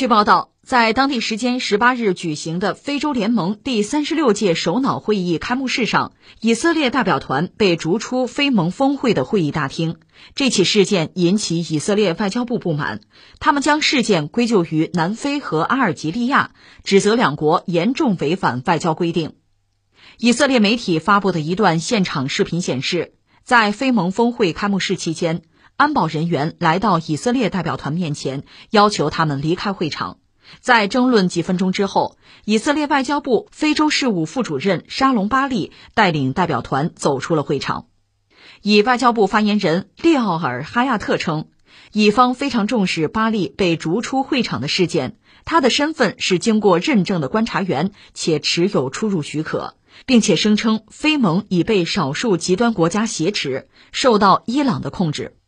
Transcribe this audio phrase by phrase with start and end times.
[0.00, 9.96] 据报道，在当地时间十八日举行的非洲联盟第三十六届首脑会议开幕式上，以色列代表团被逐出非盟峰会的会议大厅。
[10.34, 13.02] 这起事件引起以色列外交部不满，
[13.40, 19.34] 他们将事件归咎于南非和阿尔及利亚，指责两国严重违反外交规定。
[20.16, 23.12] 以色列媒体发布的一段现场视频显示，
[23.44, 25.42] 在非盟峰会开幕式期间。
[25.80, 30.18] 安保人员来到以色列代表团面前，要求他们离开会场。
[30.60, 37.86] 在争论几分钟之后，以色列外交部非洲事务副主任沙龙巴利带领代表团走出了会场。
[38.60, 41.48] 以外交部发言人利奥尔哈亚特称，
[41.92, 45.16] 以方非常重视巴利被逐出会场的事件，
[45.46, 55.38] 他的身份是经过认证的观察员，且持有出入许可，并且声称非盟已被少数极端国家挟持，受到伊朗的控制。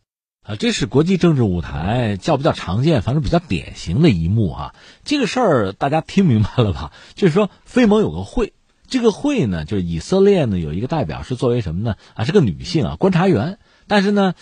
[0.43, 4.75] 啊，这是国际政治舞台较不较常见，反正比较典型的一幕啊。
[5.05, 6.91] 这个事儿大家听明白了吧？
[7.15, 8.53] 就是说，非盟有个会，
[8.89, 11.95] 这个会呢，就是以色列呢有一个代表是作为什么呢？
[12.15, 13.61] 啊，是个女性啊，观察员。
[13.87, 14.35] 但是呢，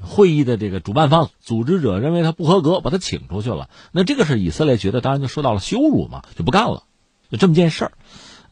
[0.00, 3.68] 会议的这个主办方、组织者认为她不合格，把她请出去了。
[3.92, 6.84] 那这个事以色列觉得当然就受到了羞辱嘛，就不干了，
[7.30, 7.92] 就这么件事儿。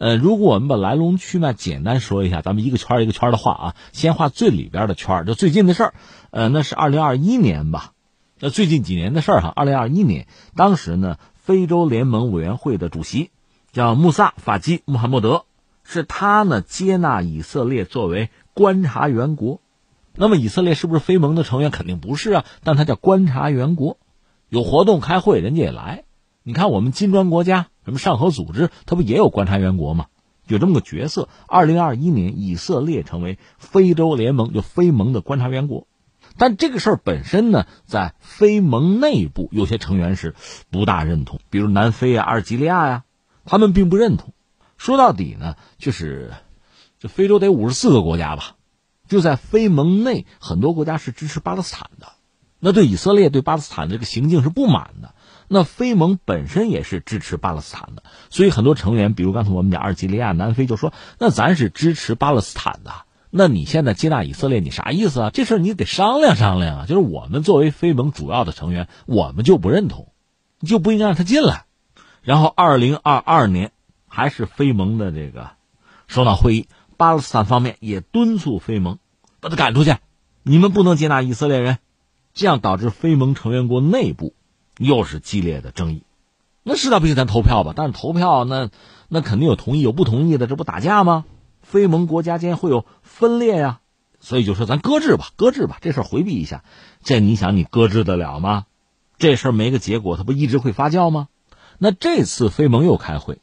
[0.03, 5.95] 呃，如果我们把来龙去脉简单说一下，咱们一个圈一个圈的画啊，先画最里边的圈，就最近的事儿。
[6.33, 7.92] 呃，那是二零二一年吧？
[8.41, 9.53] 那最近几年的事儿哈。
[9.55, 13.30] 二零二一年，当时呢，非洲联盟委员会的主席
[13.70, 15.45] 叫穆萨法基穆罕默德，
[15.84, 19.61] 是他呢接纳以色列作为观察员国。
[20.17, 21.70] 那么以色列是不是非盟的成员？
[21.70, 23.98] 肯定不是啊，但他叫观察员国，
[24.48, 26.03] 有活动开会，人家也来。
[26.42, 27.68] 你看我们金砖国家。
[27.84, 30.06] 什么上合组织，它不也有观察员国吗？
[30.46, 31.28] 有这么个角色。
[31.48, 35.88] 二零二一年，以色列成为非洲联盟就非盟的观察员国，
[36.38, 40.36] 但这个事儿本身呢，在非盟内部有些成员是
[40.70, 43.02] 不大认同，比如南非啊、阿尔及利亚呀，
[43.44, 44.32] 他们并不认同。
[44.77, 46.30] 说到底呢，就是
[47.00, 48.55] 这非洲得五十四个国家吧，
[49.08, 52.12] 就在非盟内，很多国家是支持巴勒斯坦的，
[52.61, 55.17] 那对以色列对巴勒斯坦的这个行径是不满的。
[55.55, 62.90] 那非盟本身也是支持巴勒斯坦的，所以很多成员，比如刚才我们讲阿尔及利亚、南非，就说：“那咱是支持巴勒斯坦的，
[63.29, 65.30] 那你现在接纳以色列，你啥意思啊？
[65.30, 66.86] 这事儿你得商量商量啊！
[66.89, 70.11] 就是我们作为非盟主要的成员，我们就不认同，
[70.67, 71.67] 就不应该让他进来。
[72.23, 73.73] 然后，二零二二年
[74.08, 75.51] 还是非盟的这个
[76.08, 78.98] 首脑会议，巴勒斯坦方面也敦促非盟
[79.41, 79.96] 把他赶出去，
[80.42, 81.77] 你们不能接纳以色列人，
[82.33, 84.35] 这样导致非盟成员国内部。
[84.78, 86.02] 又是激烈的争议，
[86.62, 87.72] 那势在必行，咱投票吧。
[87.77, 88.70] 但是投票那
[89.08, 91.24] 那肯定有同意有不同意的，这不打架吗？
[91.60, 93.80] 非盟国家间会有分裂呀，
[94.20, 96.64] 所以就说咱搁置吧，搁置吧，这事儿回避一下。
[97.02, 98.66] 这你想你搁置得了吗？
[99.18, 101.28] 这事儿没个结果，它不一直会发酵吗？
[101.78, 103.38] 那这次非盟又开会，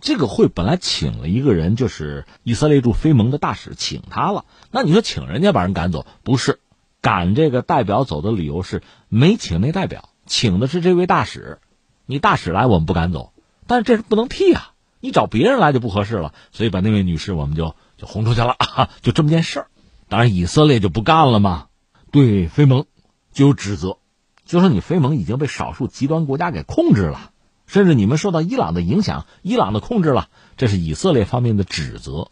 [0.00, 4.44] 这个会本来请了一个人，就是以色列驻非盟的大使，请他了。
[4.70, 6.60] 那你说请人家把人赶走，不是
[7.00, 10.08] 赶这个代表走的理由是没请那代表。
[10.34, 11.58] 请的是这位大使，
[12.06, 13.34] 你大使来我们不敢走，
[13.66, 19.66] 但是这是不能替啊，你找别人来就不合适了，所以把那位女士我们就就轰出去了啊， 就这么件事儿。
[20.08, 21.66] 当然以色列就不干了嘛，
[22.10, 22.86] 对非盟
[23.34, 23.98] 就有指责，
[24.46, 27.32] 就说你非盟已经被少数极端国家给控制了，
[27.66, 32.30] 甚至你们受到伊朗的影响，伊朗的控制了，这是以色列方面的指责。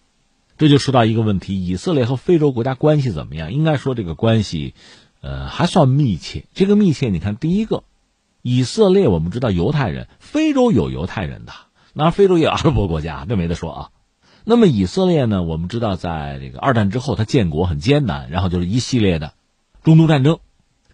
[0.57, 3.53] 这就说到一个问题：以色列和非洲国家关系怎么样？
[3.53, 4.73] 应该说这个关系。
[5.23, 6.47] 呃，还算密切。
[6.55, 7.85] 这个密切，你看，第一个，
[8.43, 11.53] 以色列我们知道犹太人，非洲有犹太人的，
[11.93, 13.91] 那非洲也有阿拉伯国家，这没得说啊。
[14.45, 19.35] 那么以色列呢，我们知道，在这个二战之后，它建国很艰难，然后就是一系列的
[19.83, 20.39] 中东战争，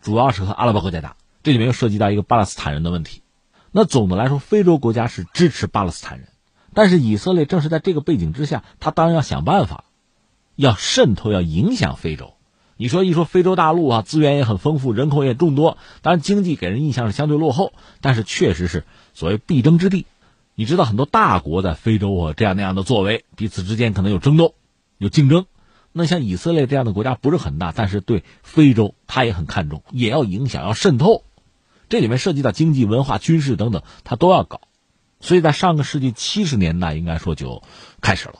[0.00, 3.22] 主要是和阿拉伯国家打，这里面又涉及到一个巴勒斯坦人的问题。
[3.70, 6.28] 那总的来说，非洲国家是支持巴勒斯坦人，
[6.74, 9.84] 但是以色列正是在这个背景之下，他当然要想办法，
[10.56, 12.34] 要渗透，要影响非洲。
[12.78, 17.72] 你说一说非洲大陆啊，资源也很丰富，人口也众多，当然经济给人印象是相对落后，
[18.02, 20.04] 但是确实是所谓必争之地。
[20.54, 24.54] 你知道很多大国在非洲啊这样那样的作为，彼此之间可能有争斗、
[24.98, 25.46] 有竞争。
[25.92, 31.24] 那像以色列这样的国家不是很大，但是对非洲他也很看重，也要影响、要渗透。
[31.88, 34.60] 这里面涉及到经济、文化、军事等等，他都要搞。
[35.20, 37.62] 所以在上个世纪七十年代，应该说就
[38.02, 38.34] 开始了。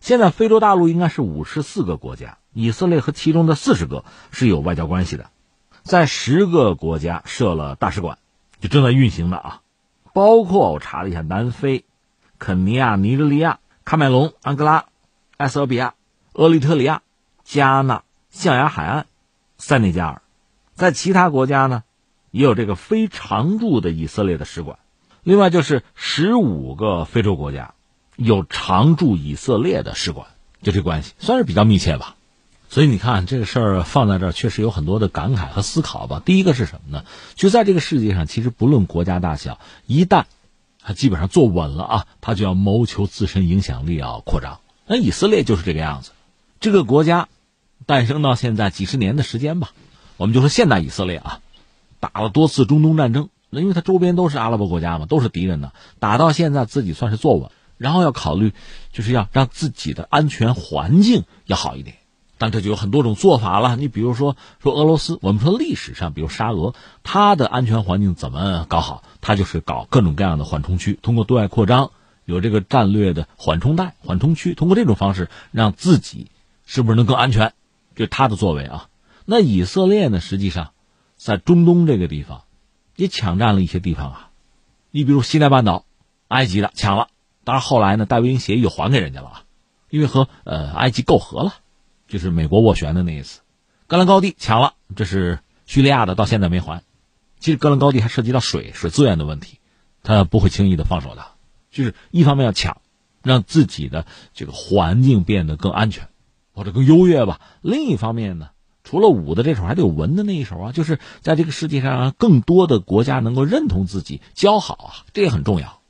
[0.00, 2.38] 现在非洲大陆应该是五十四个国家。
[2.52, 5.30] 以色列和其中的四十个是有外交关系的，
[5.82, 8.18] 在十个国家设了大使馆，
[8.60, 9.60] 就正在运行的啊，
[10.12, 11.84] 包括我查了一下，南非、
[12.38, 14.86] 肯尼亚、尼日利亚、喀麦隆、安哥拉、
[15.36, 15.94] 埃塞俄比亚、
[16.32, 17.02] 厄立特里亚、
[17.44, 19.06] 加纳、象牙海岸、
[19.56, 20.22] 塞内加尔，
[20.74, 21.84] 在其他国家呢，
[22.30, 24.78] 也有这个非常驻的以色列的使馆，
[25.22, 27.74] 另外就是十五个非洲国家
[28.16, 30.26] 有常驻以色列的使馆，
[30.62, 32.16] 就这关系算是比较密切吧。
[32.70, 36.22] 所以你看这个事儿放在这儿，确实有很多的感慨和思考吧。
[36.24, 37.04] 第一个是什么呢？
[37.34, 40.26] 就在这个世界上，其实不论国家大小，一旦
[40.80, 44.60] 他基本上坐稳了啊，他就要谋求自身影响力要扩张。
[44.86, 46.12] 那以色列就是这个样子。
[46.60, 47.28] 这个国家
[47.86, 49.70] 诞生到现在几十年的时间吧，
[50.16, 51.40] 我们就说现代以色列啊，
[51.98, 55.72] 打了多次中东战争，那因为它周边都是阿拉伯国家嘛，都是敌人呢。
[55.98, 58.52] 打到现在自己算是坐稳，然后要考虑
[58.92, 61.96] 就是要让自己的安全环境要好一点。
[62.40, 63.76] 但这就有很多种做法了。
[63.76, 66.72] 你比如说，说俄罗斯，我们说历史上，比如沙俄，
[67.02, 69.02] 它的安全环境怎么搞好？
[69.20, 71.90] 它就是搞各种各样的缓冲区，通过对外扩张，
[72.24, 76.30] 有这个战略的缓冲带、缓冲区，通过这种方式让自己
[76.64, 77.52] 是不是能更安全？
[77.94, 78.88] 这是他的作为啊。
[79.26, 80.18] 那以色列呢？
[80.18, 80.70] 实际上，
[81.18, 82.44] 在中东这个地方
[82.96, 84.30] 也抢占了一些地方啊。
[84.90, 85.84] 你比如西奈半岛，
[86.28, 87.08] 埃及的抢了，
[87.44, 89.42] 当然后来呢，戴维营协议又还给人家了啊，
[89.90, 91.52] 因为和呃埃及媾和了。
[92.10, 93.40] 就是美国斡旋的那一次，
[93.86, 96.82] 戈兰高地抢了，这是叙利亚的，到现在没还。
[97.38, 99.58] 其实戈兰高地还涉及到水水资源的问题，
[100.02, 101.24] 他不会轻易的放手的。
[101.70, 102.82] 就是一方面要抢，
[103.22, 106.08] 让自己的这个环境变得更安全
[106.52, 107.40] 或者更优越吧。
[107.62, 108.48] 另一方面呢，
[108.82, 110.72] 除了武的这手，还得有文的那一手啊。
[110.72, 115.80] 就是在这个世界上，更多的国家能够认同自己，交好啊，这也很重要。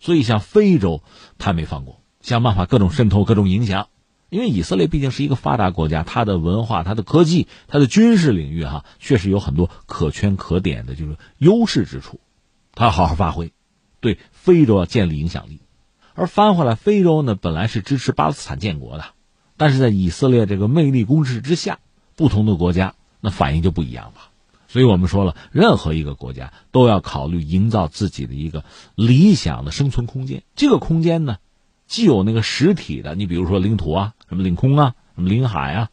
[0.00, 1.04] 所以像非洲，
[1.38, 3.86] 他没放过，想办法各种渗透、各种影响。
[4.30, 12.20] 因为以色列毕竟是一个发达国家，它的文化、它的科技、它的军事领域，哈，确实有很多可圈可点的，就是优势之处，
[12.74, 13.52] 它要好好发挥，
[14.00, 15.60] 对非洲要建立影响力。
[16.14, 19.04] 而翻回来，非洲呢本来是支持巴勒斯坦建国的，
[19.56, 21.78] 但是在以色列这个魅力攻势之下，
[22.14, 24.30] 不同的国家那反应就不一样了。
[24.66, 28.64] 所以我们说了，任何一个国家都要考虑营造自己的一个
[28.94, 31.38] 理想的生存空间，这个空间呢。
[31.88, 35.90] 既有那个实体的，你比如说领土啊，什么领空啊，什么领海啊，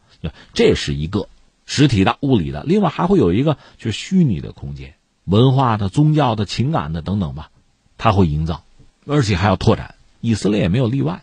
[0.52, 1.28] 这是一个
[1.64, 2.62] 实体的、物理的。
[2.62, 4.94] 另外还会有一个就是虚拟的空间，
[5.24, 7.50] 文化的、宗教的、情感的等等吧，
[7.98, 8.62] 它会营造，
[9.06, 9.94] 而且还要拓展。
[10.20, 11.22] 以色列也没有例外。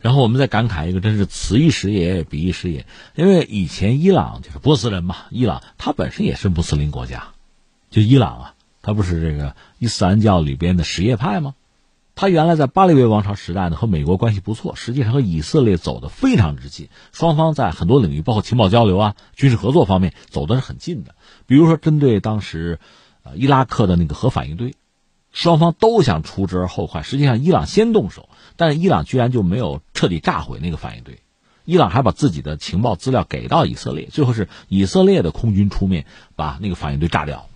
[0.00, 2.86] 然后我们再感慨一个，真是此一时也，彼一时也。
[3.14, 7.28] 因为以前伊朗就是波斯人嘛，伊朗它本身也是穆斯林国家，
[7.90, 11.54] 就伊朗啊，它不是这个伊斯兰教里边的什叶派吗？
[12.20, 21.14] 他原来在巴列维王朝时代呢，和美国关系不错，实际上和以色列走得非常之近，双方在很多领域，包括情报交流啊、军事合作方面走的是很近的。
[21.46, 22.78] 比如说，针对当时，
[23.22, 24.74] 呃，伊拉克的那个核反应堆，
[25.32, 27.02] 双方都想除之而后快。
[27.02, 31.20] 实际上，伊朗先动手，但是伊朗居然就没有彻底炸毁那个反应堆，
[31.64, 36.04] 伊朗还把自己的情报资料给到以色列，最后是以色列的空军出面
[36.36, 37.46] 把那个反应堆炸掉。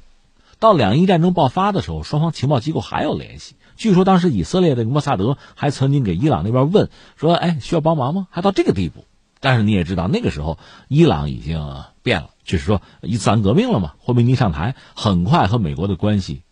[0.58, 3.56] 到两伊战争爆发的时候，双方情报机构还有联系。
[3.76, 9.04] 据说当时以色列的莫萨德还曾经给伊朗那边问说：“哎，需要帮忙吗？”还到这个地步。
[9.40, 13.92] 但是你也知道，那个时候伊朗已经变了，就是说伊斯兰革命了嘛。
[13.98, 16.42] 霍梅尼上台，很快和美国的关系，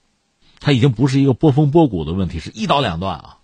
[0.60, 3.38] 他已经不是一个波峰波谷的问题，是一刀两断啊。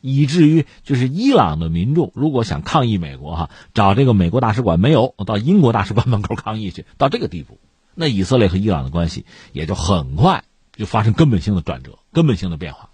[0.00, 7.58] 以至于就是伊朗的民众如果想抗议美国哈，找这个美国大使馆没有，到英国大使馆门口抗议去，到这个地步，
[7.94, 10.44] 那以色列和伊朗的关系也就很快
[10.76, 12.90] 就发生根本性的转折，根本性的变化。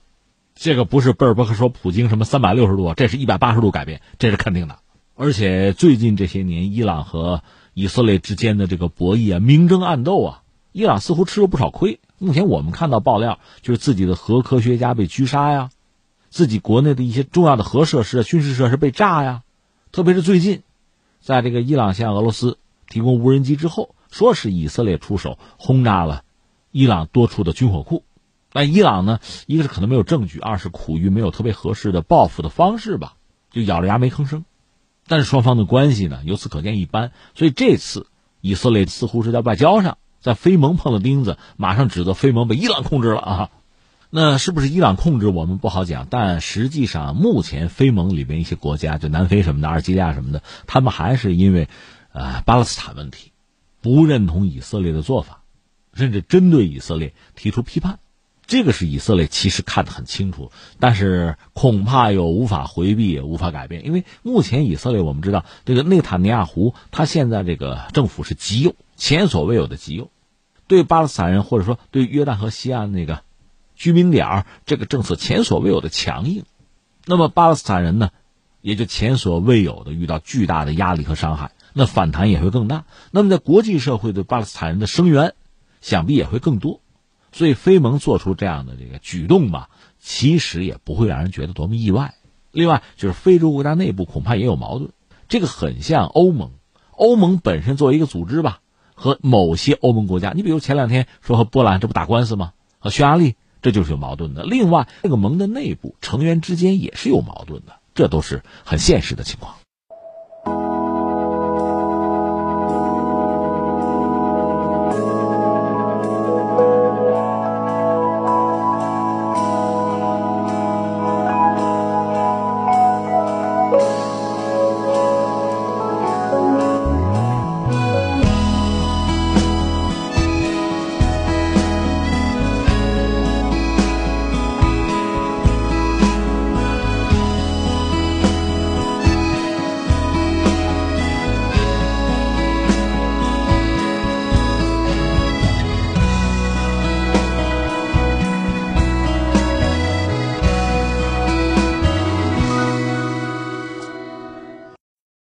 [0.60, 4.80] 这个不是贝尔伯克说普京什么三百六十度，这是一百八十度改变，这是肯定的。
[5.14, 12.00] 而且最近这些年，伊朗和以色列之间的这个博弈啊，明争暗斗啊，伊朗似乎吃了不少亏。
[12.18, 15.70] 目前我们看到爆料，就是自己的核科学家被狙杀呀，
[16.28, 19.44] 自己国内的一些重要的核设施、军事设施被炸呀。
[19.92, 20.64] 特别是最近，
[21.20, 26.24] 在这个伊朗向俄罗斯提供无人机之后，说是以色列出手轰炸了
[26.72, 28.02] 伊朗多处的军火库。
[28.52, 29.20] 那伊朗呢？
[29.46, 33.14] 一个是可能没有证据，二是苦于没有特别合适的报复的方式吧，
[33.50, 34.44] 就咬着牙没吭声。
[35.06, 37.12] 但是双方的关系呢，由此可见一般。
[37.34, 38.06] 所以这次
[38.40, 43.50] 以色列似乎是在外交上，在非盟碰了钉子，马上指责非盟被伊朗控制了啊。
[44.10, 51.68] 那是不是伊朗控制我们不好讲，但实际上目前非盟里边一些国家，就南非什么的、阿尔及利亚什么的，他们还是因为，
[52.12, 53.32] 呃，巴勒斯坦问题，
[53.82, 55.42] 不认同以色列的做法，
[55.92, 57.98] 甚至针对以色列提出批判。
[58.48, 60.50] 这个是以色列其实看得很清楚，
[60.80, 63.84] 但是恐怕又无法回避，也无法改变。
[63.84, 70.10] 因为目前以色列我们知道，这个内塔尼亚胡他现在这个政府是极右，前所未有的极右，
[70.66, 73.22] 对巴勒斯坦人或者说对约旦河西岸那个
[73.76, 76.44] 居民点这个政策前所未有的强硬。
[77.04, 78.08] 那么巴勒斯坦人呢，
[78.62, 82.86] 也就前所未有的遇到巨大的压力和伤害，那反弹也会更大。
[83.10, 85.34] 那么在国际社会对巴勒斯坦人的声援，
[85.82, 86.80] 想必也会更多。
[87.32, 89.68] 所以非盟做出这样的这个举动吧，
[89.98, 92.14] 其实也不会让人觉得多么意外。
[92.50, 94.90] 另外，就是非洲国家内部恐怕也有矛盾，
[95.28, 96.52] 这个很像欧盟。
[96.92, 98.60] 欧盟本身作为一个组织吧，
[98.94, 102.52] 和某些欧盟国家，你比如前两天说和波兰这不打官司吗？
[102.78, 104.42] 和匈牙利，这就是有矛盾的。
[104.44, 109.54] 另外，这个盟的内部成员之间也是有矛盾的，这都是很现实的情况。